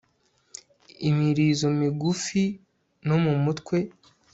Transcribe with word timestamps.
imirizo 1.09 1.67
mugifu 1.77 2.43
no 3.07 3.15
mumutwe 3.23 3.77